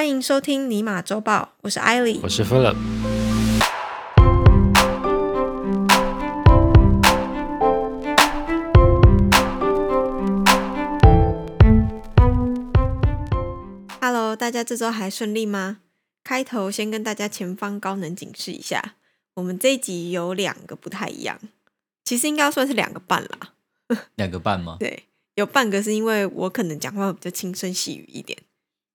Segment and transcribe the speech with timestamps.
[0.00, 2.26] 欢迎收听尼玛周报，我是艾莉我。
[2.26, 2.74] 是 Philip。
[14.00, 15.80] Hello，大家这周还顺利吗？
[16.24, 18.94] 开头先跟大家前方高能警示一下，
[19.34, 21.38] 我们这一集有两个不太一样，
[22.02, 23.52] 其实应该要算是两个半啦。
[24.14, 24.76] 两个半吗？
[24.80, 25.04] 对，
[25.34, 28.38] 有半个是因为我可能讲话会比较轻声细语一点，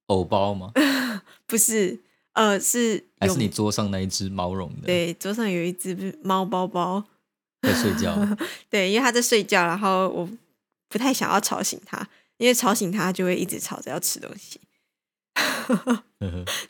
[0.07, 0.71] 偶包吗？
[1.47, 1.99] 不是，
[2.33, 7.03] 呃，是有还是你桌上那一只毛绒的对桌上有一只猫包包，
[7.61, 8.15] 在睡觉？
[8.69, 10.29] 对，因为它在睡觉，然后我
[10.89, 14.59] 不太想要吵醒它，因为吵醒它就会一直吵着要吃东西。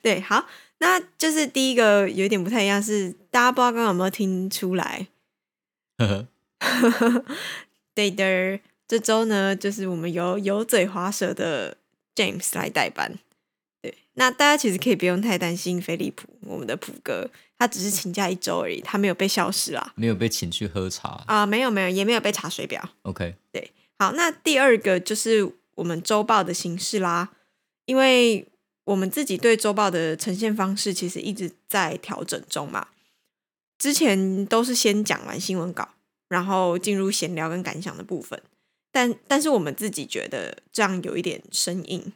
[0.01, 0.47] 对，好，
[0.79, 5.07] 那就是第一个有一点不太一样是，大家不知道刚刚有没有听出来？
[5.97, 6.27] 呵
[6.69, 7.25] 呵
[7.93, 11.77] 对的，这周呢，就是我们由油嘴滑舌的
[12.15, 13.17] James 来代班。
[14.15, 17.29] 对，那大家其实可以不用太担心飞利浦，我们的普哥，
[17.59, 19.93] 他只是请假一周而已，他没有被消失啊。
[19.95, 21.23] 没有被请去喝茶。
[21.27, 22.89] 啊、没有没有，也没有被查水表。
[23.03, 27.31] OK，对好，那第二个就是我们周报的形式啦，
[27.85, 28.47] 因为
[28.85, 32.87] 我们自己对周报的呈现方式其实一直在调整中嘛。
[33.77, 35.89] 之前都是先讲完新闻稿，
[36.29, 38.41] 然后进入闲聊跟感想的部分，
[38.91, 42.13] 但但是我们自己觉得这样有一点生硬，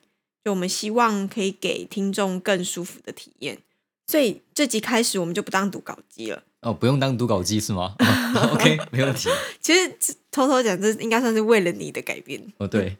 [0.50, 3.60] 就我们希望可以给听众更舒服的体验，
[4.08, 6.42] 所以这集开始我们就不当读稿机了。
[6.62, 7.94] 哦，不用当读稿机是吗？
[8.52, 9.30] OK，没问题。
[9.62, 9.96] 其实
[10.32, 12.42] 偷偷讲，这应该算是为了你的改变。
[12.58, 12.96] 哦，对，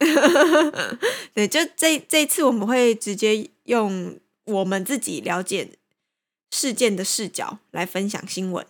[1.34, 5.70] 对，就这这一次我们会直接用我们自己了解
[6.52, 8.64] 事件的视角来分享新闻，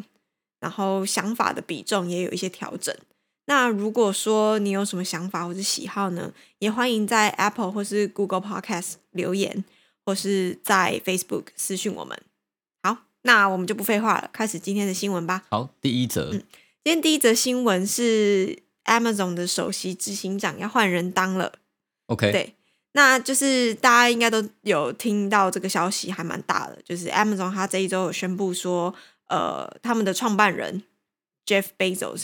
[0.59, 2.97] 然后想法的比重也有一些调整。
[3.51, 9.65] 那如果说你有什么想法或者喜好呢，也欢迎在 Apple 或是 Google Podcast 留言，
[10.07, 12.17] 或是在 Facebook 私讯我们。
[12.85, 15.43] 好，那我们就不废话了，开始今天的新闻吧。
[15.51, 16.41] 好，第一则，嗯
[16.85, 21.55] 今天第一则新闻是 Amazon 的首席执行长要换人当了。
[22.07, 22.55] OK，对，
[22.93, 26.79] 那就是大家应该都有听到这个消息，还蛮大的。
[26.85, 28.95] 就是 Amazon 它这一周有宣布说，
[29.27, 30.85] 呃，他们的创办人
[31.45, 32.23] Jeff Bezos，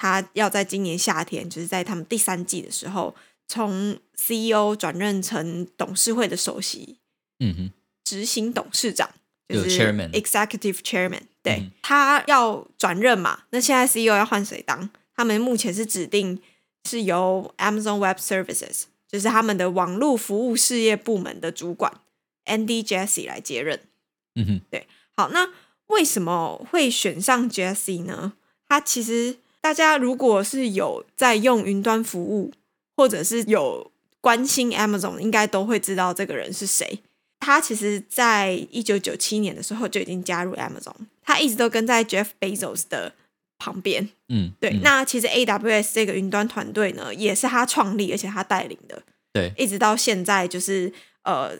[0.00, 3.14] 他要在今年夏天，就是在他们第三季的时候，
[3.46, 6.96] 从 CEO 转任成董事会的首席
[7.38, 7.70] 嗯哼，
[8.02, 9.10] 执行董事长，
[9.46, 11.20] 就是 chairman executive chairman。
[11.42, 14.88] 对、嗯他要转任嘛，那现在 CEO 要换谁当？
[15.14, 16.40] 他们目前是指定
[16.88, 22.00] 是由 Amazon Web Services，就是他们的网络服务事业部门的主管
[22.46, 23.78] Andy Jesse 来接任。
[24.34, 25.50] 嗯哼，对好，那
[25.88, 28.32] 为什么会选上 Jesse 呢？
[28.66, 32.52] 他其实大家如果是有在用云端服务，
[32.96, 33.90] 或者是有
[34.20, 37.00] 关心 Amazon，应该都会知道这个人是谁。
[37.38, 43.14] 他其实，在一九九七年的时候就已经加入 Amazon，他一直都跟在 Jeff Bezos 的
[43.58, 44.10] 旁边。
[44.28, 49.02] 嗯，对，嗯那其实 AWS 这个云端团队呢，也是他创立，而且他带领的。
[49.32, 50.92] 对，一直到现在，就是
[51.22, 51.52] 呃，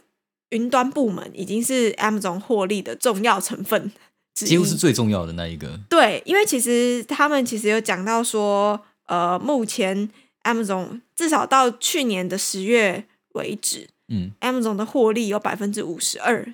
[0.51, 3.91] 云端部门已经是 Amazon 获利的重要成分
[4.35, 5.79] 几乎是最重要的那一个。
[5.89, 10.09] 对，因为其实他们其实有讲到说，呃，目前
[10.45, 16.47] Amazon 至少到去年的十月为止嗯，，Amazon 的获利有百分之五十二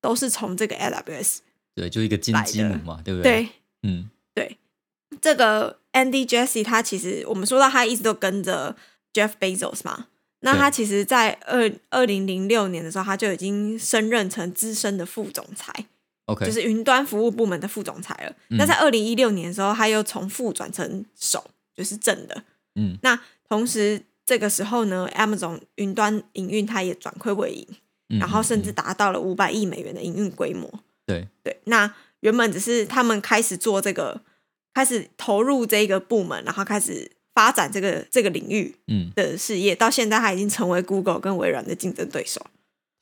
[0.00, 1.38] 都是从这个 AWS。
[1.74, 3.42] 对，就一个金鸡母嘛，对不对？
[3.42, 3.48] 对，
[3.82, 4.58] 嗯，对
[5.20, 8.74] 这个 Andy Jesse 他其实我们说到他一直都跟着
[9.14, 10.06] Jeff Bezos 嘛，
[10.40, 15.86] 那他其实在二二零零六年的时候，他就已经升任成资深的副总裁，
[16.28, 18.30] OK，就是云端服务部门的副总裁了。
[18.50, 18.56] 嗯。
[18.56, 21.44] 那在二零一六年的时候，他又从副转成首，
[21.74, 22.44] 就是正的。
[22.74, 23.18] 嗯，那
[23.48, 27.66] 同时这个时候呢，Amazon 云端营运它也转亏为盈，
[28.10, 30.70] 嗯然后甚至达到了五百亿美元的营运规模。
[31.06, 34.20] 对，对，那原本只是他们开始做这个，
[34.74, 42.46] 开始投入这个部门，然后开始发展这个这个领域嗯，的事业，到现在他已经成为 Google 跟微软的竞争对手，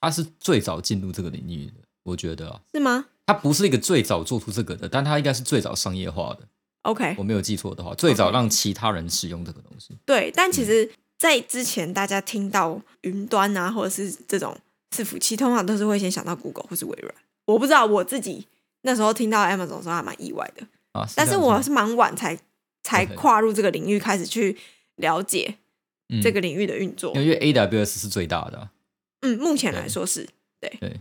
[0.01, 6.47] 他是最早进入这个领域的，我觉得啊，是吗他不是一个最早做出这个的，但它应该是最早商业化的。
[6.83, 9.97] ？OK，我没有记错的话，最早让其他人使用这个东西。
[10.07, 10.89] 对，但嗯其实，
[11.19, 14.57] 在之前大家听到云端啊，或者是这种
[14.95, 17.13] 伺服器，通常都是会先想到 Google 或是微软。
[17.47, 18.47] 我不知道我自己
[18.83, 22.39] 那时候听到 Amazon 的时候还蛮意外的，啊，是但是我是蛮晚才
[22.85, 24.57] 才跨入这个领域，开始去
[24.97, 25.57] 了解
[26.09, 27.13] 嗯这个领域的运作。
[27.17, 28.71] 因为 AWS 是最大的啊、
[29.23, 30.29] 嗯，目前对来说是
[30.61, 31.01] 对，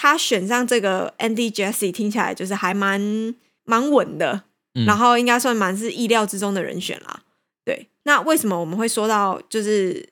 [0.00, 7.24] 他选上这个 Andy Jesse 听起来就是还蛮蛮稳的，嗯然后应该算蛮是意料之中的人选啦。
[7.66, 10.08] 对，那为什么我们会说到就是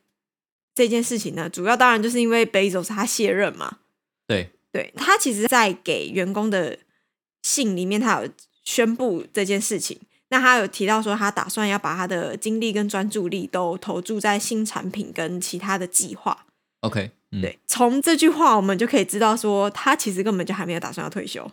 [0.74, 1.48] 这件事情呢？
[1.48, 3.78] 主要当然就是因为 Bezos 他卸任嘛，
[4.26, 6.78] 对，对他其实，在给员工的
[7.42, 8.28] 信里面，他有
[8.64, 9.98] 宣布这件事情。
[10.28, 16.44] 那他有提到说，他打算要把他的精力跟专注力都投注在新产品跟其他的计划。
[16.80, 21.50] OK，嗯，对，从这句话我们就可以知道说，他其实根本就还没有打算要退休。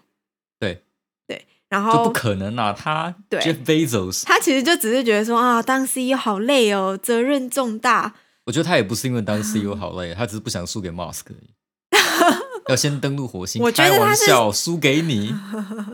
[0.60, 0.84] 对
[1.28, 2.72] 对，然就不可能啊！
[2.72, 8.14] 他对 Jeff Bezos，他其实就只是觉得说啊，当 CEO 好累哦，责任重大。
[8.46, 11.50] 我觉得他也不是因为当 CEO 好累，他只是不想输给 Musk 而已。
[12.70, 15.34] 要先登陆火星，我开玩笑，输给你。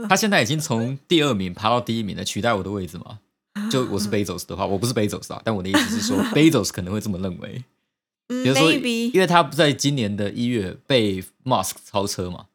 [0.10, 3.20] 他现在已经从第二名爬到第一名了，取代我的位置嘛？
[3.70, 7.64] 就我是 Bezos 的话，我不是 Bezos 啊，但我的意思是说，Bezos 可能会这么认为。
[8.32, 12.46] 嗯比如说因为他不在今年的一月被 Musk 超车嘛，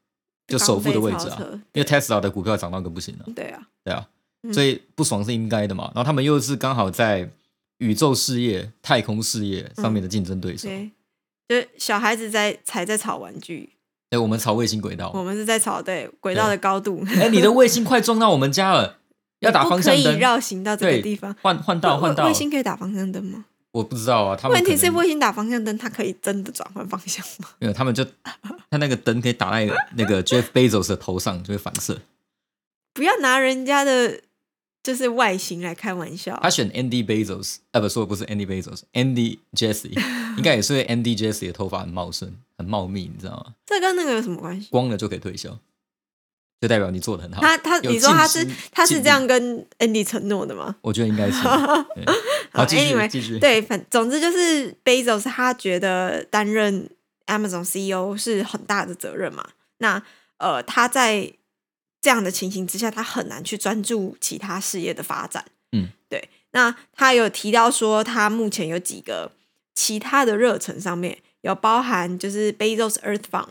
[0.49, 1.39] 就首富的位置啊。
[1.75, 4.09] 因为 Tesla 的股票涨到更不行了，对啊，对啊，
[4.43, 5.85] 嗯所以不爽是应该的嘛。
[5.95, 7.31] 然后他们又是刚好在
[7.79, 10.67] 宇宙事业、太空事业上面的竞争对手。
[10.67, 10.91] 对，
[11.63, 13.71] 就小孩子在才在炒玩具，
[14.11, 17.05] 哎，我们炒卫星轨道，我们是在炒对轨道的高度。
[17.21, 18.99] 哎，你的卫星快撞到我们家了，
[19.41, 21.37] 要打方向灯，绕行到这个地方。
[21.43, 23.45] 换换道换道卫，星可以打方向灯吗？
[23.77, 24.35] 我不知道啊。
[24.35, 27.49] 他们问题是卫星打方向灯，它可以真的转换方向吗？
[27.59, 28.05] 没有，他们就
[28.71, 32.01] 他那个灯可以打在那个 Jeff Bezos 的头上，就会反射。
[32.95, 34.21] 不要拿人家的，
[34.83, 36.49] 就是外形来开玩笑他。
[36.49, 39.91] 选 Andy Bezos，啊，不，说的不是 Andy Bezos，Andy Jesse，
[40.39, 43.55] 应该也是因为 Andy Jesse 的头发很茂盛、很茂密，你知道吗？
[43.67, 44.69] 这跟那个有什么关系？
[44.71, 45.59] 光了就可以退休，
[46.61, 47.43] 就代表你做的很好。
[47.43, 50.77] 他他，你说他是他是这样跟 Andy 承诺的吗？
[50.83, 51.37] 我觉得应该是。
[52.53, 53.39] 好，继续继续。
[53.39, 56.89] 对，反总之就是 Bezos 他觉得担任
[57.27, 59.47] Amazon CEO 是很大的责任嘛。
[59.79, 60.03] 那
[60.39, 61.33] 呃，他在
[62.01, 65.45] 这样的情形之下，他很难去专注其他事业的发展。
[65.73, 66.29] 嗯，对。
[66.53, 69.33] 那他有提到说，他目前有几个
[69.75, 73.49] 其他的热忱上面有包含就是 Bezos Earth Fund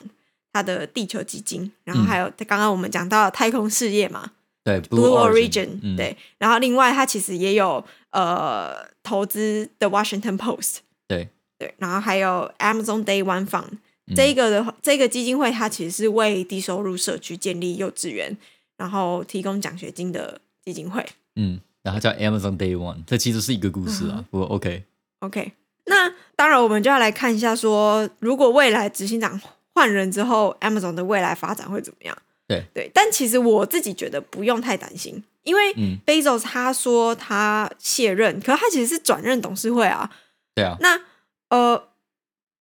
[0.55, 4.31] 他的地球基金，然后嗯还有刚刚我们讲到的太空事业嘛，
[4.63, 8.73] 对 Blue 嗯，对，然后另外它其实也有呃
[9.03, 10.77] 投资的 Washington Post，
[11.09, 11.27] 对。
[11.57, 14.15] 对，然后还有 Amazon Day One Fund、嗯。
[14.15, 18.37] 这一个的话这个基金会，它其实是为低收入社区建立幼稚园，
[18.75, 21.05] 然后提供奖学金的基金会。
[21.37, 24.25] 嗯，然后叫 Amazon Day One，这其实是一个故事啊。
[24.29, 25.53] 不过 OK，OK，
[25.85, 29.39] 那当然我们就要来看一下说，如果未来执行长
[29.75, 32.17] 换人之后，Amazon 的未来发展会怎么样？
[32.47, 40.09] 对对，但其实我自己觉得不用太担心，因为嗯 Bezos 他说他卸任，可是他其实是转任董事会啊。
[40.53, 41.01] 对啊，那
[41.49, 41.89] 呃，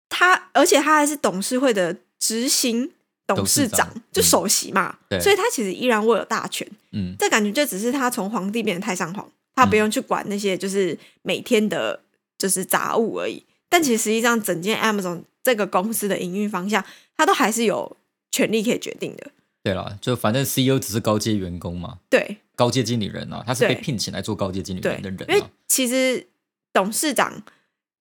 [0.08, 2.90] 他而且他还是董事会的执行
[3.26, 6.66] 董事长，就首席嘛，对所以他其实依然握有大权。
[6.92, 12.00] 嗯，这感觉就只是他从皇帝变成太上皇，他不用去管那些就是每天的，
[12.38, 13.44] 就是杂物而已。
[13.72, 16.84] 但其实实际上，整间 Amazon 这个公司的营运方向，
[17.16, 17.96] 他都还是有
[18.30, 19.30] 权利可以决定的。
[19.62, 25.50] 对了，就反正 CEO 只是高阶员工嘛，对高阶经理人啊，他是被聘请来做高阶经理人的，人因为啊。
[25.66, 26.26] 其实
[26.70, 27.42] 董事长、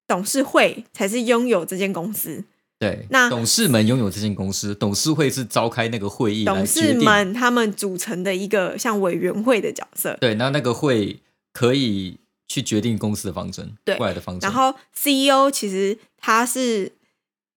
[0.05, 2.43] 董事会才是拥有这间公司，
[2.77, 6.67] 对，那董事们拥有这间公司，董事会是召开那个会议来董。
[6.67, 10.17] 事们他们组成的一个像委员会的角色。
[10.19, 11.21] 对，那那个会
[11.53, 12.17] 可以
[12.51, 14.49] 去决定公司的方针，对未来的方针。
[14.49, 16.91] 然后 CEO 其实他是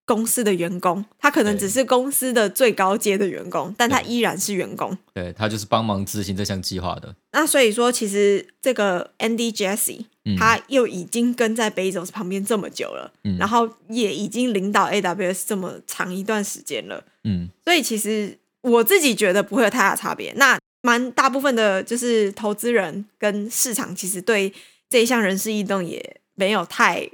[0.06, 4.96] 公司的员工，他可能对只是公司的最高阶的员工，但他依然是员工。
[5.12, 7.16] 对他就是帮忙执行这项计划的。
[7.32, 20.32] 那所以说，其实这个 Andy Jassy 嗯，他又已经跟在 Bezos 旁边这么久了，嗯然后也已经领导 AWS 这么长一段时间了，嗯，所以其实我自己觉得不会有太大差别。
[20.36, 24.52] 那蛮大部分的，就是投资人跟市场其实对
[24.94, 27.10] 这一项人事异动也没有太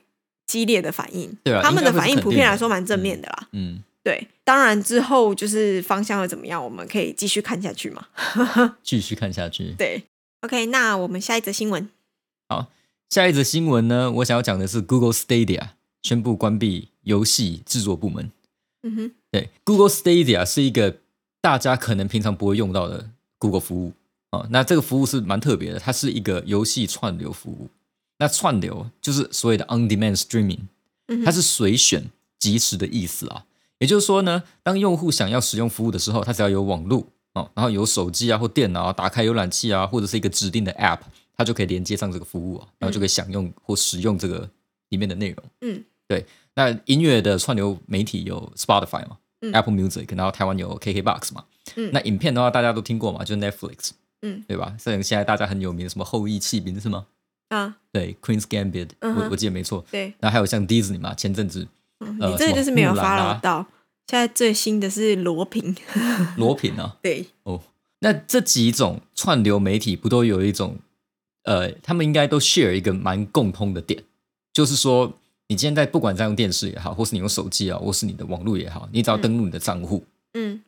[0.46, 3.48] 激烈的反应，对啊他们的反应普遍来说蛮正面的啦。
[3.52, 8.06] 嗯，对，当然之后就是方向会怎么样，我们可以继续看下去嘛。
[8.84, 9.72] 继续看下去。
[9.78, 10.02] 对
[10.42, 11.88] ，OK，那我们下一则新闻。
[12.50, 12.70] 好
[13.08, 15.70] 下一则新闻呢，我想要讲的是 Google Stadia
[16.02, 18.30] 宣布关闭游戏制作部门。
[18.82, 20.98] 嗯哼，对，Google Stadia 是一个
[21.40, 23.08] 大家可能平常不会用到的
[23.38, 23.94] Google 服务啊、
[24.30, 24.46] 哦。
[24.50, 27.68] 那这个服务是蛮特别的，它是一个游戏串流服务。
[28.18, 30.60] 那串流就是所谓的 on-demand streaming，
[31.24, 32.04] 它是随选
[32.38, 33.44] 即时的意思啊。
[33.78, 41.00] 也就是说呢，当用户想要使用服务的时候，他只要有网络哦，然后有手机啊或电脑啊，打开浏览器啊，或者是一个指定的 App，
[41.34, 44.50] 它就可以连接上这个服务啊，然后就可以享用或使用这个
[44.90, 45.44] 里面的内容。
[45.62, 46.26] 嗯，对。
[46.54, 51.44] 那音乐的串流媒体有 Spotify 嘛、嗯 a p p l e Music，然后台湾有 KKBox 嘛。
[51.76, 54.44] 嗯那影片的话，大家都听过嘛，就是 Netflix，嗯。
[54.48, 54.74] 对吧？
[54.78, 57.06] 像现在大家很有名的什么《后羿弃兵》是吗？
[57.48, 59.84] 啊，对，Queen's Gambit，、嗯我我记得没错。
[59.90, 61.66] 对，然后还有像 Disney 嘛，前阵子
[61.98, 63.66] 嗯呃你这个就是没有 follow 到
[64.06, 65.74] 现在最新的是罗平，
[66.36, 67.60] 罗平啊， 对，哦，
[68.00, 70.78] 那这几种串流媒体不都有一种，
[71.42, 74.02] 呃，他们应该都 share 一个蛮共通的点，
[74.52, 75.12] 就是说，
[75.48, 80.62] 你今天在不管在用电视也好，或是你用手机啊，或是你的网络也好，你只要登录你的账户，嗯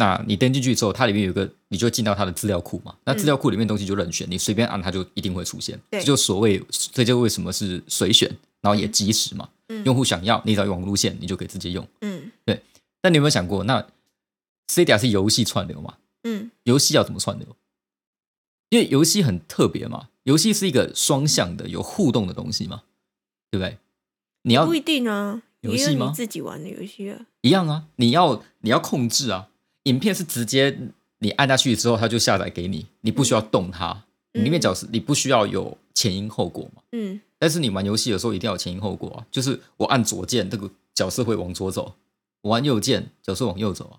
[0.00, 2.94] 那你登进去之后，它里面有一个，你就会进到它的资料库嘛。
[3.04, 5.76] 那资料库里面东西就任选，你随便按它就一定会出现。
[5.90, 6.62] 对这就所谓，
[6.92, 8.28] 这就为什么是随选，
[8.60, 9.48] 然后也及时嘛。
[9.68, 11.84] 嗯用户想要，你只要有网路线，你就可以直接用。
[12.02, 12.62] 嗯对
[13.00, 13.84] 但你有没有想过，那
[14.68, 15.96] Stadia 是游戏串流嘛？
[16.22, 17.56] 嗯游戏要怎么串流？
[18.68, 22.84] 因为游戏很特别嘛，游戏是一个双向的、有互动的东西嘛，
[23.50, 23.78] 对不对？
[24.42, 29.48] 你要不一定啊，游戏吗你自己玩的游戏啊，一样啊，你要你要控制啊。
[29.88, 30.78] 影片是直接
[31.18, 34.04] 你按下去之后，它就下载给你，你不需要动它。
[34.34, 36.82] 你里面角色你不需要有前因后果嘛？
[36.92, 41.94] 嗯但是你玩游戏的时候一定要有前因后果啊，就是我按左键，这个角色会往左走；
[42.42, 43.96] 我按右键，角色往右走啊。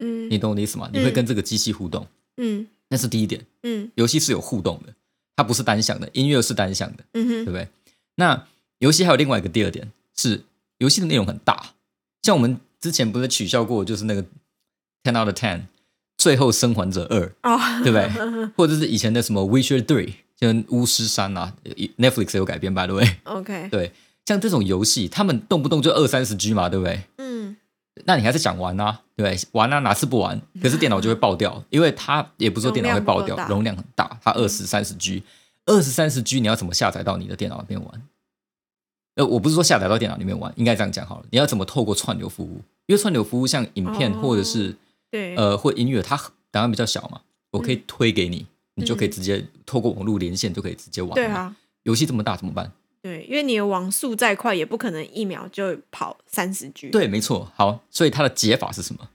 [0.00, 0.90] 嗯你懂我的意思吗？
[0.92, 2.06] 你会跟这个机器互动，
[2.38, 3.44] 嗯那是第一点。
[3.62, 4.92] 嗯游戏是有互动的，
[5.36, 7.68] 它不是单向的，音乐是单向的，嗯哼对不对？
[8.16, 8.46] 那
[8.78, 10.42] 游戏还有另外一个第二点是，
[10.78, 11.74] 游戏的内容很大，
[12.22, 14.24] 像我们之前不是取笑过，就是那个
[15.08, 15.62] Ten Out of Ten，
[16.16, 18.46] 最后生还者二，哦，对不对？
[18.56, 21.54] 或者是以前的什么 Witcher Three，就巫师三啊
[21.96, 23.16] ，Netflix 有改编，by the way。
[23.24, 23.92] OK，对，
[24.26, 27.00] 像这种游戏，他们动不动就二三十 G 嘛，对不对？
[27.16, 27.56] 嗯
[28.04, 29.48] 那你还是想玩啊，对不对？
[29.52, 30.40] 玩啊，哪次不玩？
[30.62, 35.24] 可是电脑就会爆掉，因为它也不是说电脑会爆掉，容容量很大，它二十三十 G，
[35.66, 38.02] 二十三十 G 你要怎么下载到你的电脑里面玩？
[39.16, 41.26] 呃，我不是说下载到电脑里面玩，应该这样讲好了。
[41.32, 42.62] 你要怎么透过串流服务？
[42.86, 44.76] 因为串流服务像影片哦或者是、
[45.10, 46.16] 对，呃或音乐，它
[46.50, 51.14] 档案比较小嘛，我可以推给你，你就可以直接透过网络连线就可以直接玩。
[51.14, 52.72] 对，啊，游戏这么大怎么办？
[53.00, 57.50] 对，因为你的网速再快，也不可能一秒就跑三十 G。，对，没错。
[57.54, 59.08] 好，所以它的解法是什么？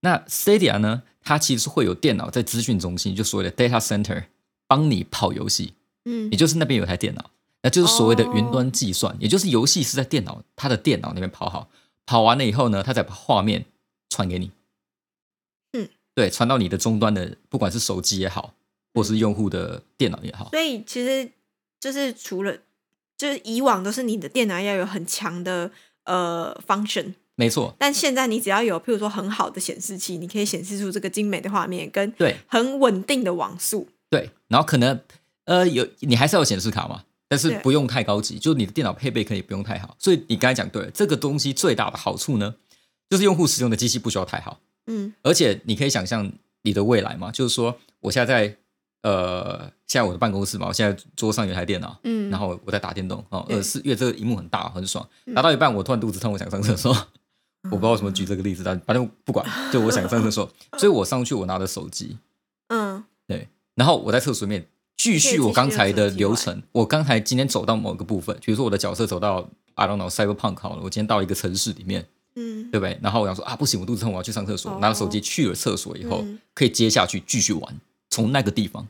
[0.00, 1.02] 那 Stadia 呢？
[1.22, 4.24] 它其实是会有电脑在资讯中心，就所谓的 data center，
[4.68, 5.74] 帮你跑游戏，
[6.04, 7.30] 嗯也就是那边有台电脑，
[7.62, 11.68] 那就是所谓的云端计算，也就是游戏是在电脑它的电脑那边跑好，
[12.06, 13.64] 跑完了以后呢，它再把画面
[14.08, 14.52] 传给你。
[16.16, 18.54] 嗯，对，传到你的终端的，不管是手机也好，
[18.94, 20.48] 或是用户的电脑也好。
[20.50, 21.30] 所以其实
[21.78, 22.56] 就是除了
[23.16, 25.70] 就是以往都是你的电脑要有很强的
[26.04, 33.88] 呃 function，没错，但现在你只要有譬如说很好的显示器，你可以显示出这个精美的画面跟对很稳定的网速。
[34.08, 34.98] 对，然后可能
[35.44, 39.96] 呃有你还是要有显示卡嘛，但是不用太高级，就你的电脑配备可以不用太好。
[39.98, 42.54] 所以你刚才讲对了，这个东西最大的好处呢，
[43.10, 45.12] 就是用户使用的机器不需要太好，嗯。
[45.22, 46.30] 而且你可以想象
[46.62, 48.56] 你的未来嘛，就是说我现在在
[49.02, 53.56] 呃现在我的办公室嘛，我现在桌上有一台电脑，嗯，然后我在打电动哦，对。
[53.56, 55.34] 呃是因为这个荧幕很大很爽，嗯。
[55.34, 56.94] 打到一半我突然肚子痛，我想上厕所。
[57.68, 62.16] 我不知道为什么举这个例子，但反正不管， 就我想上厕所，所以我上去我拿着手机，
[62.68, 63.02] 嗯。
[63.26, 63.48] 对。
[63.74, 66.62] 然后我在厕所里面继续我刚才的流程。
[66.70, 72.98] 我刚才今天走到某个部分，比如说我的角色走到 I don't know Cyberpunk 好了，我今天到一个城市里面，嗯对不对？
[73.02, 74.70] 然后我想说啊，不行，我肚子痛，我要去上厕所。
[74.70, 78.86] 哦拿着手机去了厕所以后，嗯可以接下去继续玩，从那个地方。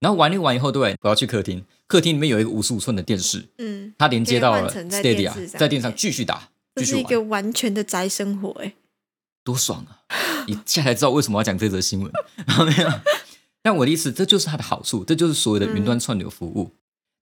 [0.00, 0.96] 然后玩一玩以后，对？
[1.02, 8.74] 我要去客厅，客厅里面有一个五十五寸的电视，嗯，它连接到了在电 Stadia，视上在电视上继续打，这继续玩，是一个完全的宅生活哎。
[9.44, 10.04] 多爽啊！
[10.46, 12.12] 你现在才知道为什么要讲这则新闻，
[12.66, 12.90] 没有？
[13.62, 16.70] 但我的意思，这就是它的好处，这就是所谓的云端串流服务。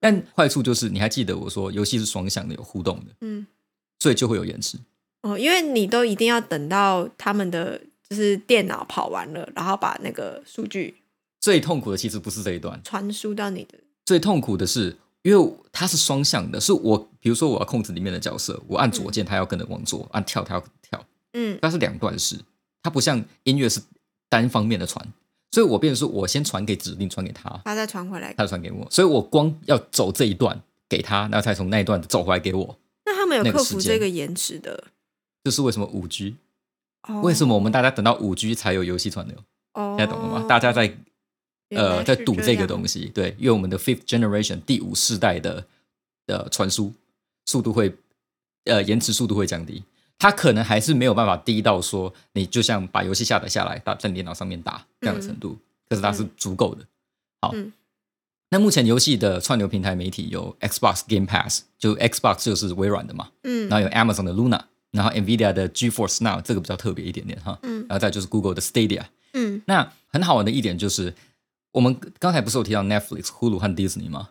[0.01, 3.45] 但坏处就是，你还记得我说游戏是双向的，有互动的，嗯
[3.99, 4.79] 所以就会有延迟。
[5.23, 10.95] 哦，因为你都一定要等到他们的就是电脑跑完了，然后把那个数据
[11.41, 13.79] 最痛苦的其实不是这一段，传输到你的。
[14.07, 22.37] 最痛苦的是，因为它是双向的，是我比如说我要控制里面的角色，我按左键，它要跟着往左；按跳，它要跳，嗯它是两段式，
[22.83, 23.81] 它不像音乐是
[24.29, 25.07] 单方面的传。
[25.51, 28.35] 所以我变成说我先传给指令，传给他，他再传回来。
[28.35, 32.79] 他传给我，所以我光要走这一段给他，然后才从那一段走回来给我。
[33.07, 34.85] 那他们有克服这个延迟的？
[35.49, 36.37] 这是为什么五 G？
[37.09, 37.23] 哦。
[37.23, 39.35] 为什么我们大家等到五 G 才有游戏串流？
[39.73, 40.47] 哦，现在懂了吗？
[40.47, 40.95] 大家在
[41.71, 45.65] 呃在赌这个东西，对，因为我们的 fifth generation 第五世代的
[46.27, 46.93] 的传输
[47.47, 47.95] 速度会
[48.67, 49.83] 呃延迟速度会降低，
[50.19, 55.57] 它可能还是没有办法低到说你就像把游戏下载下来打在你电脑上面打这样的程度，
[55.89, 56.85] 可是它是足够的。
[57.41, 57.73] 好，嗯。
[58.51, 63.67] 那目前游戏的串流平台媒体有 Xbox Game Pass，就 Xbox 就是微软的嘛，嗯。
[63.69, 69.05] 然后有 Amazon 的 Luna，然后 Nvidia 的 GeForce Now 这个比较特别一点点哈，嗯然后再就是 Google 的 Stadia。
[69.35, 71.15] 嗯那很好玩的一点就是，
[71.73, 74.31] 我们刚才不是有提到 Netflix、Hulu 和 Disney 吗？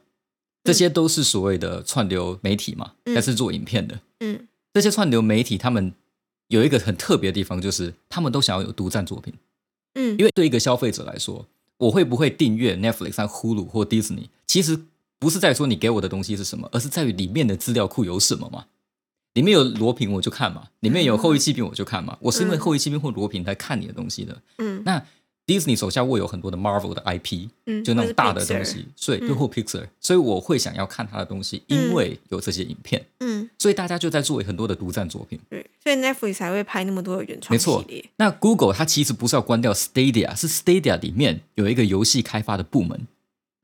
[0.64, 4.00] 这些都是所谓的串流媒体嘛，嗯但是做影片的。
[4.20, 5.94] 嗯这些串流媒体他们
[6.48, 9.34] 有一个很特别的地方，就是他们都想要有独占作品，
[9.94, 11.46] 嗯，因为对一个消费者来说，
[11.78, 14.80] 我会不会订阅 Netflix、和 Hulu 或 Disney，其实
[15.20, 18.66] 不是在说你给我的东西是什么，而是在于里面的资料库有什么嘛。
[19.38, 22.18] 里面有罗平我就看嘛，里面有后羿弃兵我就看嘛。
[22.20, 24.36] 我是因为嗯后羿弃兵或罗平才看你的东西的。
[24.58, 25.00] 嗯那
[25.46, 35.40] Disney 手下握有很多的 Marvel 的 IP，嗯，就那种大的东西，所以嗯对或 Pixar，所以我会想要看他的东西，因嗯为有这些影片，嗯，所以大家就在做很多的独占作品。
[35.52, 37.86] 对，所以 Netflix 才会拍那么多的原创没错。
[38.18, 43.08] 那 Google 它其实不是要关掉 Stadia，是 Stadia 里面有一个游戏开发的部门，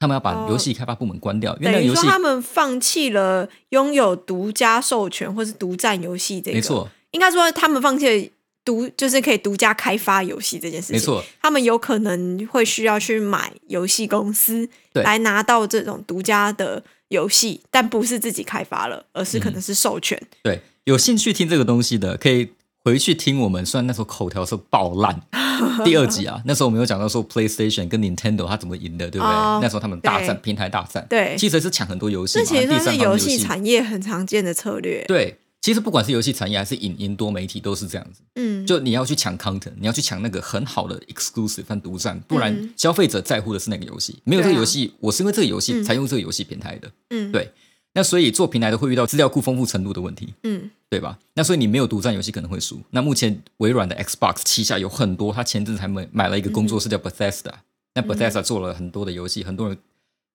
[0.04, 8.30] 他们要把哦游戏开发部门关掉，因为那等于个游戏说他们放弃了拥有独家授权或是独占游戏这个，没，错应该说他们放弃了
[8.66, 10.98] 独就是可以独家开发游戏这件事情。
[10.98, 20.22] 没，错，他们有可能会需要去买游戏公司对来拿到这种独家的游戏，但不是自己开发了，而是可能是授权。
[20.44, 22.50] 对，有兴趣听这个东西的可以。
[22.84, 25.22] 回去听我们，虽然那时候口条是爆烂，
[25.86, 29.34] 第二集啊，那时候我们有讲到说 PlayStation 跟 Nintendo 它怎么赢的，对不对？
[29.34, 35.06] 哦那时候他们大战平台大战，对其实是抢很多游戏嘛，这其实第三方游算是游戏产业很常见的策略。
[35.08, 38.22] 对，其实不管是游戏产业还是影音多媒体，都是这样子。
[38.36, 44.20] 嗯，就你要去抢 content，你要去抢那个很好的 exclusive 和独占，不然嗯消费者在乎的是那个游戏。
[44.26, 46.92] 没有这个啊游戏，我是因为这个游戏嗯才用这个游戏平台的。
[47.12, 47.50] 嗯，对
[47.94, 50.70] 那所以做平台的会遇到资料库丰富程度的问题，嗯。
[50.90, 51.18] 对吧？
[51.34, 52.80] 那所以你没有独占游戏可能会输。
[52.92, 57.52] 那目前微软的 Xbox 旗下有很多，他前阵子还买买了一个工作室叫 Bethesda，、
[57.96, 59.78] 那 Bethesda 做了很多的游戏，很多人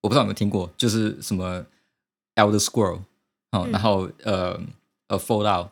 [0.03, 1.65] 我不知道有没有听过，就是什么
[2.35, 3.03] Elder Scroll
[3.53, 3.71] 哦，嗯。
[3.71, 4.61] 然后呃
[5.07, 5.69] 呃 Fallout。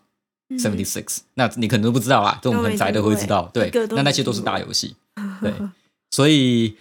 [0.48, 0.56] 嗯。
[0.56, 4.94] Seventy Six，那你可能都不知道啦，这种很宅的会知道，对那那些都是大游戏，
[5.42, 5.52] 对，
[6.12, 6.76] 所以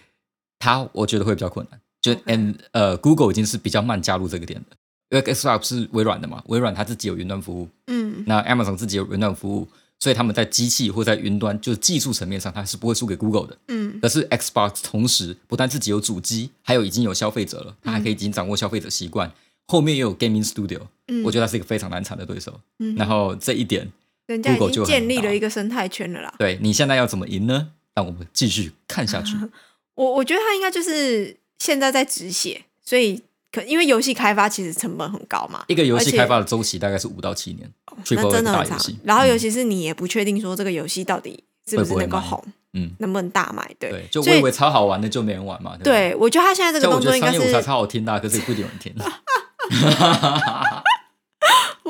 [0.60, 1.80] 它我觉得会比较困难。
[2.00, 4.76] 就 and 呃，Google 已经是比较慢加入这个点的，
[5.10, 13.56] 因为 Xbox 是微软的嘛，微软它自己有云端服务，嗯那 Amazon 自己有云端服务，所以他们在机器或在云端，就是技术层面上，它是不会输给 Google 的。
[13.68, 19.32] 嗯可是 Xbox 同时不但自己有主机，还有已经有消费者了，它还可以已经掌握消费者习惯，
[19.66, 22.60] 后面又有 Gaming Studio，嗯，我觉得它是一个非常难缠的对手。
[22.78, 23.90] 嗯然后这一点。
[24.26, 26.34] 人家已 Google 经就建立了一个生态圈了啦。
[26.36, 27.68] 对你现在要怎么赢呢？
[27.94, 29.36] 让我们继续看下去。
[29.94, 37.70] 我我觉得他应该就是现在在止血，所以可因为游戏开发其实成本很高嘛，一个游戏开发的周期大概是五到七年
[38.10, 38.78] 那真的很长。
[39.04, 45.76] 然后尤嗯其是你也不确定说这个游戏到底是不是能够红，嗯，能不能大卖，对对，就我以为超好玩的就没人玩嘛。
[45.82, 48.94] 对我觉得他现在这个动作应该是超好听的啊，可是也不一定有人听。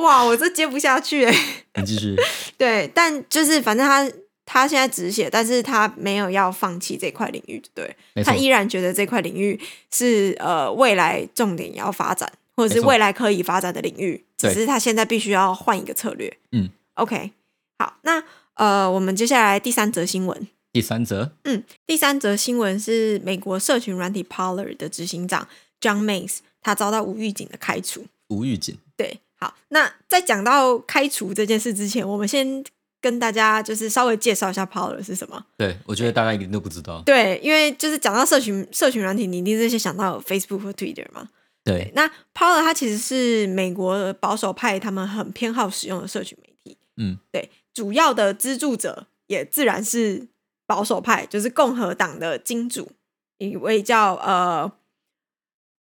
[0.03, 1.35] 哇，我这接不下去哎。
[1.75, 2.14] 你继续，
[2.57, 4.09] 对，但就是反正他
[4.47, 7.95] 他现在止血，但是他没有要放弃这块领域，对。
[8.25, 9.61] 他，依然觉得这块领域
[9.93, 16.35] 是呃未来重点要发展，或者是未来可以发展的领域，只是他现在必须要换一个策略。
[16.53, 17.33] 嗯，OK，
[17.79, 18.23] 好，那
[18.55, 20.47] 呃，我们接下来第三则新闻。
[20.73, 25.49] 第三则，嗯，第三则新闻是美国社群软体 Parler 的执行长
[25.81, 28.07] John Mays，他遭到无预警的开除。
[28.29, 32.63] 无预警，对，好，那在讲到开除这件事之前，我们先
[33.07, 35.47] 跟大家就是稍微介绍一下 Power 是什么。
[35.57, 37.01] 对我觉得大家一定都不知道。
[37.07, 41.29] 对，因为就是讲到社群社群软体，你一定是先想到 Facebook 和 Twitter 嘛。
[41.62, 46.77] 对，那 Power 它其实是美国保守派他们很偏好使用的社群媒体。
[46.97, 50.27] 嗯，对，主要的资助者也自然是
[50.66, 52.90] 保守派，就是共和党的金主，
[53.38, 54.73] 一位叫呃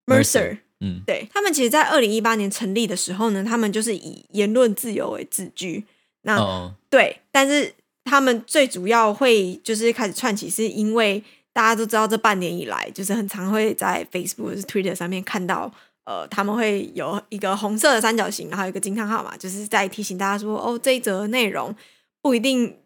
[0.04, 0.58] Mercer。
[0.80, 5.86] 嗯，对他们，其实，在二零一八年成立的时候呢，他们就是以言论自由为自居。
[6.24, 7.72] 那、哦，对，但是
[8.04, 11.22] 他们最主要会就是开始串起，是因为
[11.54, 15.72] 大家都知道，这半年以来，就是很常会在 Facebook 或是 Twitter 上面看到，
[16.04, 21.74] 呃，他们会有一个红色的三角形，然后有一个惊叹号嘛，就是在提醒大家说，哦，这一则内容
[22.20, 22.76] 不一定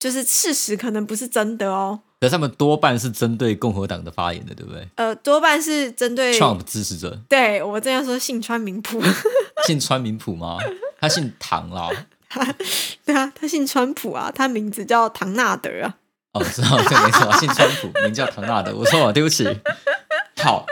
[0.00, 2.00] 就是事实，可能不是真的哦。
[2.18, 9.02] 可是他们多半是针对共和党的发言的，对不对呃，多半是针对？Trump 支持者对我这样说，姓川名普。
[9.68, 10.56] 姓川名普吗？
[10.98, 11.90] 他姓唐啦。
[13.04, 15.96] 对啊，他姓川普啊，他名字叫唐纳德啊。
[16.32, 18.74] 哦，知道， 对，没错，姓川普，名叫唐纳德。
[18.74, 19.46] 我错了，对不起。
[20.42, 20.66] 好，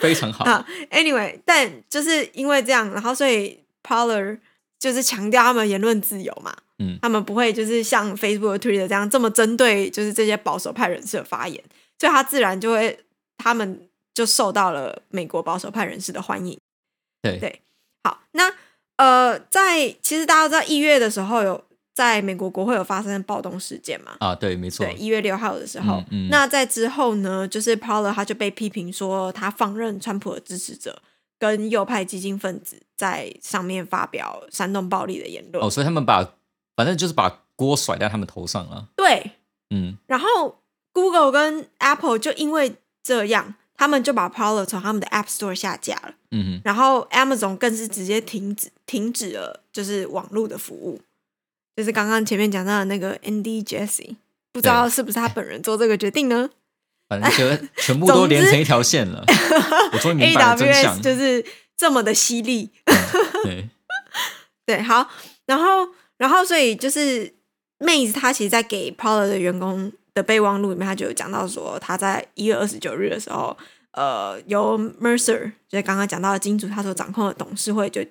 [0.00, 0.44] 非常好。
[0.44, 4.38] 好，anyway，但就是因为这样，然后所以 Parler
[4.78, 11.62] 就是强调他们言论自由嘛，嗯他们不会就是像 Facebook、Twitter 这样这么针对就是这些保守派人士的发言，
[11.98, 12.98] 所以他自然就会
[13.38, 16.58] 他们就受到了美国保守派人士的欢迎。
[17.22, 17.62] 对对
[18.02, 18.52] 好，那
[18.96, 31.00] 呃，在其实大家都知道一月的时候有在美国国会有发生暴动事件嘛，啊，对，没错对，，一月六号的时候，嗯嗯那在之后呢，就是 Parler 他就被批评说他放任川普的支持者
[31.38, 35.64] 跟右派激进分子在上面发表煽动暴力的言论。
[35.64, 36.28] 哦，所以他们把
[36.76, 38.88] 反正就是把锅甩在他们头上了。
[38.96, 39.32] 对，
[39.70, 46.14] 嗯，然后 Google 跟 Apple 就因为这样，他们就把 Parler 从他们的 App Store 下架了。
[46.30, 51.00] 嗯哼，然后 Amazon 更是直接停止停止了，就是网络的服务，
[51.76, 54.16] 就是刚刚前面讲到的那个 Andy Jesse，
[54.52, 56.48] 不知道是不是他本人做这个决定呢
[57.06, 59.22] 反正就全部都连成一条线了。
[59.92, 61.02] 我终于明白了真相？AWS。
[61.02, 61.44] 就是
[61.76, 62.70] 这么的犀利，
[63.42, 63.68] 对，
[64.64, 65.06] 对，好，
[65.44, 67.34] 然后然后所以就是
[67.78, 73.54] 妹子她其实，在给 Parler 的员工的备忘录里面，她就有讲到说，她在一月二十九日的时候，
[73.94, 78.04] 呃，由 Mercer 就是刚刚讲到的金主他所掌控的董事会就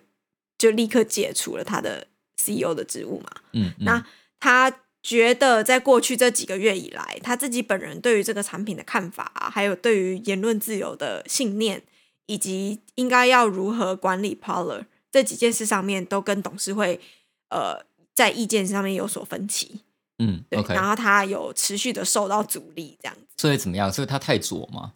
[0.57, 3.29] 就立刻解除了他的 CEO 的职务嘛。
[3.51, 4.05] 嗯，嗯那
[4.39, 11.83] 他觉得在过去这几个月以来，他自己本人对于这个产品的看法、啊，还有对于言论自由的信念，
[12.27, 17.01] 以及应该要如何管理 Parler 这几件事上面，都跟董事会
[17.49, 19.81] 呃在意见上面有所分歧。
[20.19, 23.21] 嗯对然后他有持续的受到阻力，这样子。
[23.35, 23.91] 所以怎么样？
[23.91, 24.93] 所以他太左吗？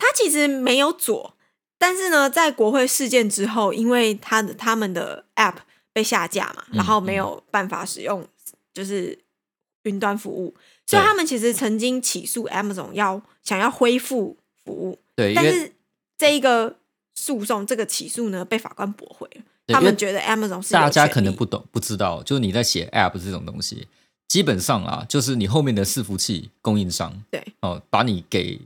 [0.00, 1.36] 他其实没有左，
[1.78, 5.56] 但是呢，在国会事件之后，因为他的他们的 App
[5.92, 8.26] 被下架嘛，嗯然后没有办法使用
[8.72, 9.18] 就是
[9.82, 10.54] 云端服务，
[10.86, 15.72] 所以他们其实曾经起诉 Amazon 要想要恢复服务，对，但是
[16.16, 16.76] 这一个
[17.14, 23.86] 诉讼这个起诉呢被法官驳回了，他们觉得 Amazon 是大家可能不懂不知道，就是你在写 App 这种东西，
[24.28, 28.60] 基本上啊，就是你后面的伺服器供应商对，哦，把你给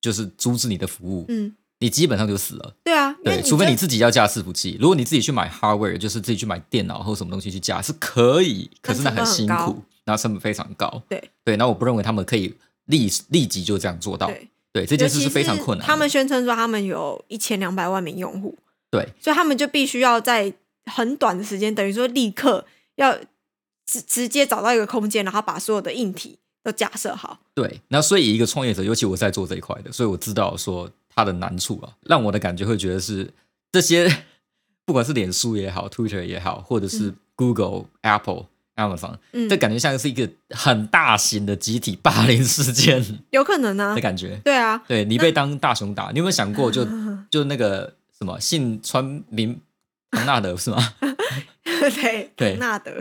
[0.00, 2.74] 就是阻止你的服务，嗯，你基本上就死了。
[2.84, 4.76] 对啊，对，除非你自己要架伺服器。
[4.80, 11.02] 如果你自己去买 hardware，就是自己去买电脑或什么东西去架是可以，可是那很辛苦，然后成本非常高。
[11.08, 12.54] 对对，那我不认为他们可以
[12.86, 14.26] 立立即就这样做到。
[14.26, 15.86] 对对，这件事是非常困难。
[15.86, 18.56] 他们宣称说他们有一千两百万名用户，
[18.90, 20.52] 对所以他们就必须要在
[20.86, 22.64] 很短的时间，等于说立刻
[22.96, 23.16] 要
[23.86, 27.38] 直直接找到一个空间，然后把所有的硬体都假设好。
[27.54, 33.32] 对，那所以一个创业者，尤其我在做这一块的，所以我知道说它的难处啊，让我的感觉会觉得是
[33.72, 34.24] 这些，
[34.84, 44.40] 不管是脸书也好，Twitter 也好，或者是 Google、Apple、Amazon，嗯这，感觉像是一个很大型的集体霸凌事件有可能啊的，感觉。
[44.44, 46.86] 对啊，对你被当大熊打，你有没有想过就，
[47.30, 49.60] 就那个什么姓川名
[50.10, 50.78] 唐纳德是吗？
[51.64, 52.92] 对对纳德，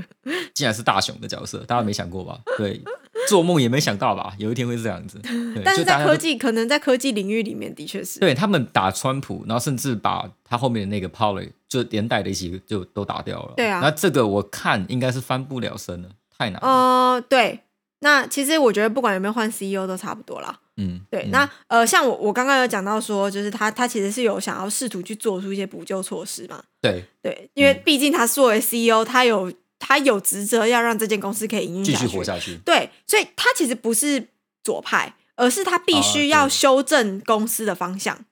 [0.54, 2.40] 竟然是大雄的角色，大家没想过吧？
[2.58, 2.80] 对，
[3.28, 4.34] 做梦也没想到吧？
[4.38, 5.18] 有一天会是这样子。
[5.20, 13.54] 对但是在科技，可能在科技领域里面的确是，对他们打川普，然后甚至把他后面的那个 Poly 就连带的一起就都打掉了。
[13.56, 16.68] 对啊那这个我看应该是翻不了身了，太难了。
[16.68, 17.62] 呃，对。
[18.00, 20.60] 那其实我觉得不管有没有换 CEO 都差不多啦。
[20.78, 26.64] 嗯，对，嗯那呃，像我我刚刚有讲到说，就是他他其实是有想要试图去做出一些补救措施嘛。
[26.80, 31.96] 对对，因为嗯毕竟他作为 CEO，他有他有职责要让这间公司可以营运继。
[31.96, 32.58] 续活下去。
[32.64, 34.28] 对，所以他其实不是
[34.64, 38.26] 左派，而是他必啊须要修正公司的方向。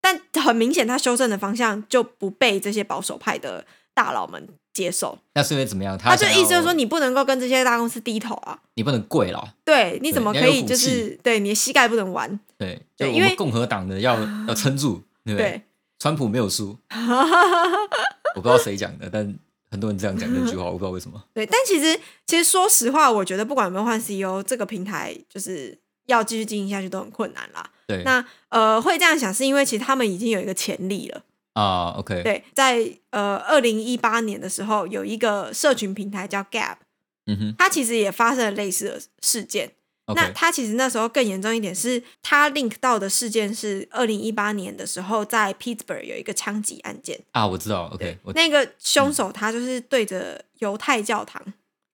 [0.00, 3.66] 但很明显，他修正的方向就不被这些保守派的
[4.00, 5.18] 大佬们接受。
[5.34, 5.98] 那是因为怎么样？
[5.98, 8.58] 他就想要意思就是说，你不能够跟这些大公司低头啊。
[8.74, 9.54] 你不能跪了。
[9.62, 12.40] 对，你怎么可以就是对你的膝盖不能弯？
[12.56, 14.16] 对，就因为我们共和党的要
[14.48, 15.38] 要撑住，对不？
[15.38, 15.62] 对，
[15.98, 16.78] 川普没有输，
[18.34, 19.34] 我不知道谁讲的，但
[19.70, 21.22] 很多人这样讲这句话，我不知道为什么。
[21.34, 27.70] 对，但其实其实说实话，我觉得不管有没有换 CEO，这个平台就是要继续经营下去都很困难啦。
[27.86, 31.22] 对，那呃，会这样想是因为其实他们已经有一个潜力了。
[31.52, 36.76] 啊，OK，对，在呃二零一八年的时候，有一个社群平台叫 Gap，
[37.26, 39.72] 嗯哼它其实也发生了类似的事件。
[40.12, 47.20] 那它其实那时候更严重一点是，它 link 到的事件是二零一八年的时候，在 Pittsburgh 有一个枪击案件。
[47.30, 51.40] 啊，我知道，OK，那个凶手他就是对着犹太教堂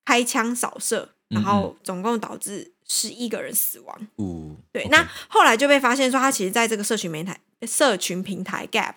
[0.07, 4.09] 开枪扫射，嗯然后总共导致十一个人死亡。
[4.17, 8.95] 嗯对那后来就被发现说，他其实在这个社群平台社群平台 Gap，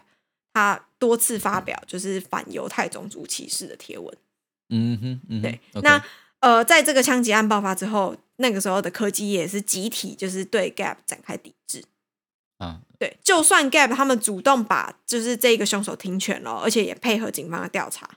[0.60, 4.18] 他多次发表就是反犹太种族歧视的贴文。
[4.70, 6.04] 嗯哼，嗯哼对那
[6.42, 11.84] 呃，在这个枪击案爆发之后，那个时候的科技也是集体就是对 Gap 展开抵制。
[12.58, 18.10] 啊，对，就算 Gap 他们主动把就是这个凶手停权了，而且也配合警方的调查，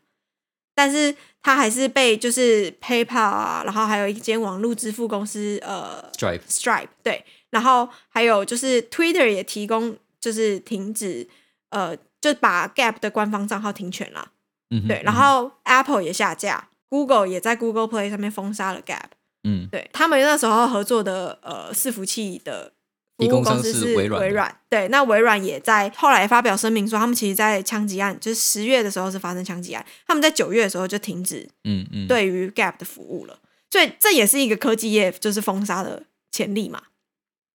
[0.74, 11.28] 但是他还是被就是 PayPal 啊，然后还有一间网络支付公司呃 Stripe，Stripe 对，然后还有就是 Twitter 也提供就是停止
[11.70, 14.30] 呃就把 Gap 的官方账号停权了，
[14.70, 19.10] 嗯，对，然后 Apple 也下架，Google 也在 Google Play 上面封杀了 Gap，
[19.42, 22.72] 嗯，对他们那时候合作的呃伺服器的
[23.18, 24.56] 服务供公司是微软微软。
[24.70, 33.38] 对，那微软也在后来发表声明说，他们其实，在枪击案，就是十月的时候是发生枪击案，他们在九月的时候就停止嗯嗯，对于 Gap 的服务了。
[33.70, 36.82] 所以这也是一个科技业就是封杀的潜力嘛。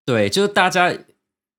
[0.06, 0.93] 对，就是大家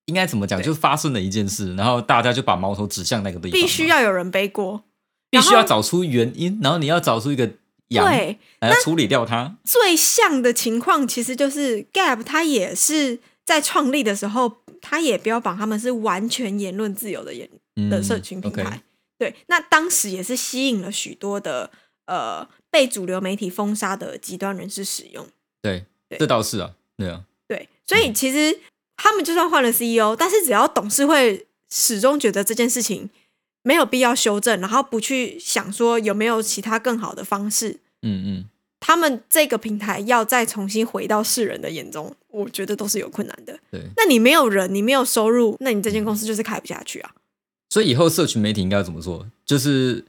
[0.09, 4.83] 应该怎么讲，就是发生了一件事，然后大家就把矛头指向那个地方，必须要有人背锅。
[5.31, 7.47] 必须要找出原因，然后你要找出一个
[7.89, 9.55] 羊对，来处理掉它。
[9.63, 17.47] 最像的情况其实就是 Gap，它也是在创立的时候，它也标榜他们是完全言论自由的言
[17.91, 18.81] 的嗯社群平台。
[19.19, 21.69] 对，那当时也是吸引了许多的
[22.07, 25.27] 呃被主流媒体封杀的极端人士使用。
[25.61, 28.59] 对，对这倒是啊，对啊，对，所以其实
[29.01, 33.09] 他们就算换了 CEO，但是只要董事会始终觉得这件事情
[33.63, 38.45] 没有必要修正，然后不去想说有没有其他更好的方式，嗯嗯，
[38.81, 43.57] 他们这个平台要再重新回到世人的眼中，我觉得都是有困难的。
[43.71, 43.81] 对。
[43.95, 47.11] 那你没有人，你没有收入，那你这间公司就是开不下去啊。
[47.69, 49.25] 所以以后社群媒体应该要怎么做？
[49.45, 50.03] 就是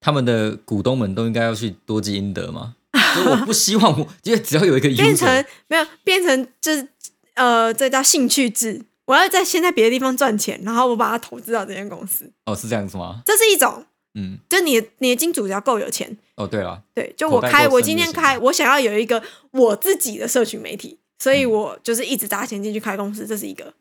[0.00, 2.76] 他们的股东们都应该要去多积阴德嘛。
[3.14, 6.88] 所以我不希望我，因为只要有一个变成没有变成就是
[7.34, 8.82] 呃，这叫兴趣制。
[9.06, 13.20] 我要在先在别的地方赚钱，然后我把它投资到这间公司，哦，是这样子吗？
[13.26, 13.84] 这是一种。
[14.16, 19.20] 嗯，就你你的金主只要够有钱，哦，对了，对，就我开，我今天开，我想要有一个
[19.50, 23.74] 我自己的社群媒体，所以嗯我就是一直砸钱进去开公司，这是一个。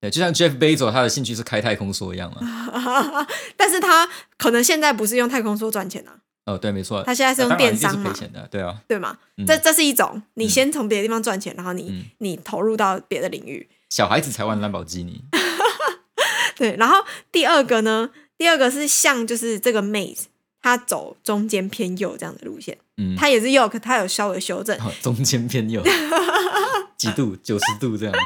[0.00, 3.26] 对，就像 Jeff Bezos 他的兴趣是开太空梭一样嘛。
[3.56, 8.14] 但是他可能现在不是用太空梭赚钱啊，哦，对，没错，他现在是用电商嘛
[8.50, 9.18] 对啊，对嘛？
[9.36, 15.22] 嗯这这是一种，你嗯先从别的地方赚钱，然后你、嗯你投入到别的领域，小孩子才玩兰博基尼。
[16.56, 16.74] 对。
[16.76, 20.24] 然后第二个呢，第二个是像就是这个 Maze，
[20.62, 25.82] 他走中间偏右这样的路线，嗯，她也是右，可她有稍微修正，哦中间偏右，
[26.96, 27.36] 几度？
[27.42, 28.14] 九十度这样。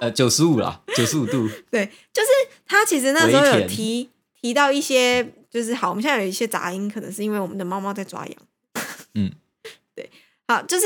[0.00, 1.48] 呃，九十五啦，九十五度。
[1.70, 2.28] 对，就是
[2.66, 8.36] 他其实那时候有提提到一些，就是好，我们现在有一些杂音，可能是因为我们的猫猫在抓痒。
[9.14, 9.30] 嗯，
[9.94, 10.10] 对，
[10.48, 10.84] 好，就是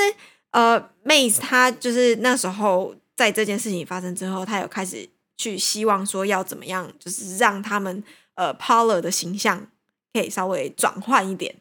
[0.51, 8.05] 呃，Maze 他就是那时候在这件事情发生之后，他有开始去希望说要怎么样，就是让他们
[8.35, 9.67] 呃 Polar 的形象
[10.13, 11.55] 可以稍微转换一点。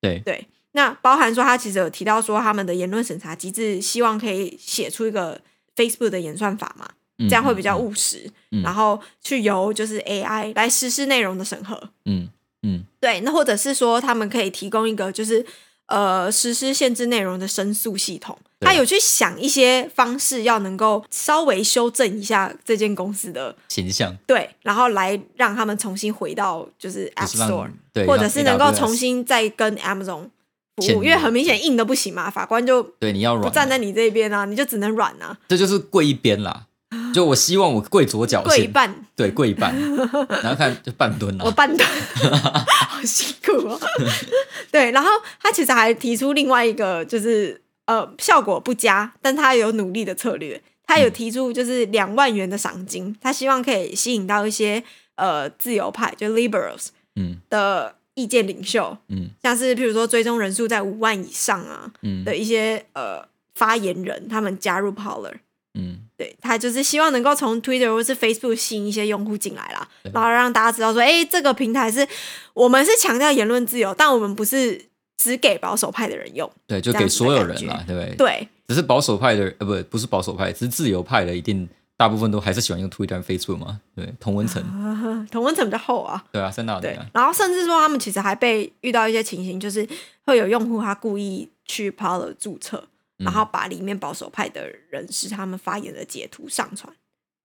[0.00, 5.42] 对，对，那包含说他其实有提到说他们的言论审查机制，希望可以写出一个
[5.76, 6.88] Facebook 的演算法嘛。
[7.20, 8.62] 嗯这样会比较嗯务实，嗯。
[8.62, 11.80] 然后去由就是 AI 来实施内容的审核。
[12.06, 12.28] 嗯
[12.62, 12.84] 嗯。
[12.98, 15.44] 对，那或者是说他们可以提供一个就是
[15.86, 18.36] 呃实施限制内容的申诉系统。
[18.62, 30.28] 他有去想一些方式，要能够稍微修正一下这间公司的形象，对，然后来让他们重新回到就是 App Store，对，或者是能够重新再跟 Amazon
[30.76, 36.66] 服务，因为很明显硬的不行嘛，法官就对你要软站在你这边啊，你就只能软啊，这就是跪一边啦。
[37.12, 38.94] 就我希望我跪左脚，跪一半。
[39.16, 39.74] 对，跪一半，
[40.42, 41.44] 然后看就半蹲啦。
[41.44, 41.88] 我半蹲，
[42.88, 43.78] 好辛苦哦。
[44.72, 45.08] 对，然后
[45.40, 50.60] 他其实还提出另外一个，就是呃效果不佳，但他有努力的策略。
[50.86, 54.82] 他有提出就是两万元的赏金，他希望可以吸引到一些
[55.14, 65.34] 呃自由派，就 liberals 嗯的意见领袖，嗯像是譬如说追踪人数在五万以上啊嗯的一些呃发言人，他们加入 Polar。
[65.74, 72.06] 嗯，对他就是希望能够从 Twitter 或是 Facebook 吸引一些用户进来啦，然后让大家知道说，哎，这个平台是
[72.52, 74.84] 我们是强调言论自由，但我们不是
[75.16, 76.50] 只给保守派的人用。
[76.66, 78.14] 对，就给所有人啦，对不对？
[78.16, 86.22] 对只是保守派的，呃，不，不是保守派，只是自由派的，一定大部分都还是喜欢用 Twitter、和 Facebook 嘛，对，同温层，啊，同温层比较厚啊。
[86.30, 89.88] 对啊，三大对的啊，，然后甚至说他们其实还被遇到一些情形，就是
[90.26, 92.89] 会有用户他故意去 Polar 注册，嗯
[93.20, 96.92] 然后把里面保守派的人士他们发言的截图上传，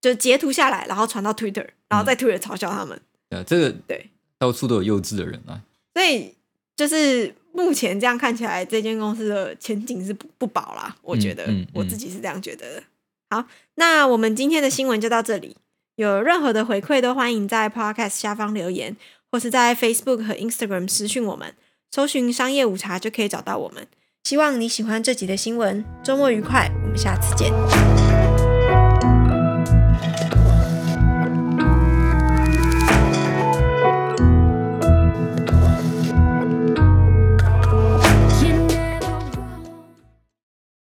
[0.02, 3.00] 就是截图下来，然后传到 Twitter，然后在 Twitter 嘲笑他们。
[3.30, 5.62] 对啊，这个对，到处都有幼稚的人啊，
[5.94, 6.34] 所以
[6.76, 10.96] 就是目前这样看起来，这间公司的前景是不不保啦。
[11.02, 12.84] 我觉得、嗯嗯我自己是这样觉得的。
[13.30, 15.58] 好，那我们今天的新闻就到这里。
[15.96, 18.96] 有任何的回馈都欢迎在 Podcast 下方留言，
[19.32, 21.56] 或是在 Facebook 和 Instagram 私讯我们，
[21.90, 23.88] 搜寻“商业午茶”就可以找到我们。
[24.26, 27.54] 希望你喜欢这集的新闻，周末愉快，我们下次见。